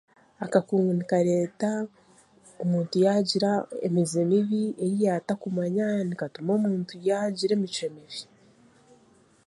[0.45, 1.71] Akakungu nikareeta
[2.63, 3.51] omuntu yaagira
[3.87, 8.19] emize mibi ei yaatakumanya nikatuma omuntu yaagira emicwe mibi